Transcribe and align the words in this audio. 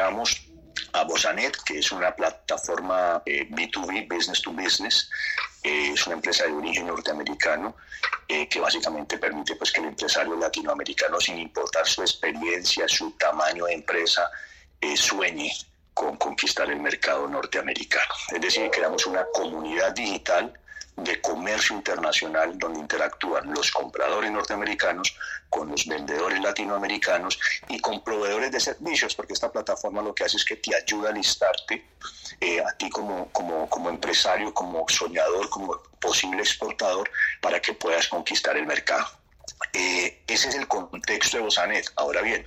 sumamos 0.00 0.40
a 0.92 1.04
Bosanet, 1.04 1.56
que 1.64 1.78
es 1.78 1.92
una 1.92 2.14
plataforma 2.14 3.22
B2B, 3.24 3.98
eh, 3.98 4.06
Business 4.08 4.42
to 4.42 4.50
Business, 4.52 5.10
eh, 5.62 5.90
es 5.92 6.06
una 6.06 6.16
empresa 6.16 6.44
de 6.44 6.52
origen 6.52 6.86
norteamericano 6.86 7.76
eh, 8.26 8.48
que 8.48 8.60
básicamente 8.60 9.18
permite 9.18 9.56
pues, 9.56 9.70
que 9.72 9.80
el 9.80 9.88
empresario 9.88 10.36
latinoamericano, 10.36 11.20
sin 11.20 11.38
importar 11.38 11.86
su 11.86 12.00
experiencia, 12.00 12.88
su 12.88 13.10
tamaño 13.12 13.66
de 13.66 13.74
empresa, 13.74 14.30
sueñe 14.96 15.52
con 15.92 16.16
conquistar 16.16 16.70
el 16.70 16.80
mercado 16.80 17.28
norteamericano. 17.28 18.14
Es 18.32 18.40
decir, 18.40 18.70
creamos 18.70 19.04
una 19.06 19.26
comunidad 19.34 19.92
digital 19.92 20.54
de 20.96 21.20
comercio 21.20 21.76
internacional 21.76 22.58
donde 22.58 22.80
interactúan 22.80 23.52
los 23.52 23.70
compradores 23.70 24.30
norteamericanos 24.30 25.16
con 25.48 25.68
los 25.68 25.86
vendedores 25.86 26.40
latinoamericanos 26.40 27.38
y 27.68 27.80
con 27.80 28.02
proveedores 28.04 28.52
de 28.52 28.60
servicios, 28.60 29.14
porque 29.14 29.32
esta 29.32 29.50
plataforma 29.50 30.02
lo 30.02 30.14
que 30.14 30.24
hace 30.24 30.36
es 30.36 30.44
que 30.44 30.56
te 30.56 30.74
ayuda 30.74 31.10
a 31.10 31.12
listarte 31.12 31.84
eh, 32.40 32.60
a 32.60 32.72
ti 32.76 32.90
como, 32.90 33.30
como, 33.32 33.68
como 33.68 33.90
empresario, 33.90 34.52
como 34.54 34.86
soñador, 34.88 35.48
como 35.48 35.76
posible 36.00 36.40
exportador, 36.40 37.10
para 37.40 37.60
que 37.60 37.72
puedas 37.74 38.08
conquistar 38.08 38.56
el 38.56 38.66
mercado. 38.66 39.06
Eh, 39.72 40.22
ese 40.26 40.48
es 40.48 40.54
el 40.54 40.68
contexto 40.68 41.38
de 41.38 41.42
Bosanet. 41.42 41.90
Ahora 41.96 42.22
bien, 42.22 42.46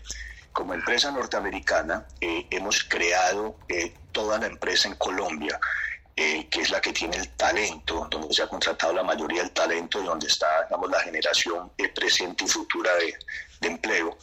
como 0.52 0.74
empresa 0.74 1.12
norteamericana 1.12 2.06
eh, 2.22 2.48
hemos 2.52 2.84
creado 2.84 3.58
toda 4.12 4.38
la 4.38 4.46
empresa 4.46 4.88
en 4.88 4.96
Colombia 4.96 5.60
eh, 6.16 6.48
que 6.48 6.62
es 6.62 6.70
la 6.70 6.80
que 6.80 6.94
tiene 6.94 7.18
el 7.18 7.28
talento, 7.30 8.08
donde 8.12 8.32
se 8.32 8.44
ha 8.44 8.48
contratado 8.48 8.94
la 8.94 9.02
mayoría 9.02 9.42
del 9.42 9.52
talento 9.52 10.00
y 10.00 10.06
donde 10.06 10.28
está 10.28 10.66
digamos, 10.66 10.92
la 10.92 11.00
generación 11.00 11.72
eh, 11.76 11.90
presente 11.90 12.44
y 12.44 12.48
futura 12.48 12.94
de, 12.98 13.18
de 13.60 13.68
empleo, 13.68 14.16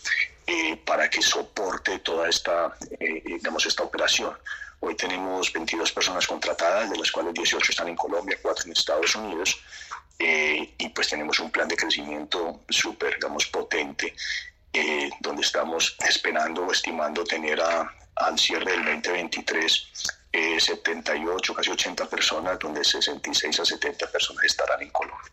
eh, 0.46 0.76
para 0.86 1.10
que 1.10 1.20
soporte 1.20 1.98
toda 1.98 2.28
esta, 2.28 2.76
digamos, 3.24 3.66
esta 3.66 3.82
operación. 3.82 4.38
Hoy 4.78 4.94
tenemos 4.94 5.52
22 5.52 5.90
personas 5.90 6.28
contratadas, 6.28 6.88
de 6.90 6.96
las 6.96 7.10
cuales 7.10 7.34
18 7.34 7.72
están 7.72 7.88
en 7.88 7.96
Colombia, 7.96 8.38
4 8.40 8.66
en 8.66 8.72
Estados 8.72 9.16
Unidos, 9.16 9.60
y 10.18 10.88
pues 10.90 11.08
tenemos 11.08 11.40
un 11.40 11.50
plan 11.50 11.66
de 11.66 11.76
crecimiento 11.76 12.60
súper, 12.68 13.16
digamos, 13.16 13.46
potente, 13.46 14.14
donde 15.20 15.42
estamos 15.42 15.96
esperando 16.08 16.62
o 16.62 16.72
estimando 16.72 17.24
tener 17.24 17.60
a, 17.60 17.94
al 18.16 18.38
cierre 18.38 18.72
del 18.72 18.84
2023 18.84 20.19
78, 20.32 21.54
casi 21.54 21.70
80 21.70 22.06
personas, 22.06 22.58
donde 22.58 22.84
66 22.84 23.60
a 23.60 23.64
70 23.64 24.06
personas 24.06 24.44
estarán 24.44 24.82
en 24.82 24.90
Colombia. 24.90 25.30